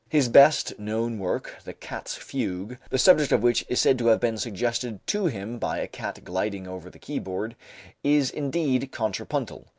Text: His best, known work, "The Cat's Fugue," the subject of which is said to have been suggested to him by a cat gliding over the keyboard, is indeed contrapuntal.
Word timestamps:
His 0.09 0.29
best, 0.29 0.79
known 0.79 1.19
work, 1.19 1.57
"The 1.63 1.73
Cat's 1.75 2.15
Fugue," 2.15 2.79
the 2.89 2.97
subject 2.97 3.31
of 3.31 3.43
which 3.43 3.63
is 3.69 3.79
said 3.79 3.99
to 3.99 4.07
have 4.07 4.19
been 4.19 4.39
suggested 4.39 4.99
to 5.05 5.27
him 5.27 5.59
by 5.59 5.77
a 5.77 5.87
cat 5.87 6.23
gliding 6.25 6.65
over 6.67 6.89
the 6.89 6.97
keyboard, 6.97 7.55
is 8.03 8.31
indeed 8.31 8.91
contrapuntal. 8.91 9.67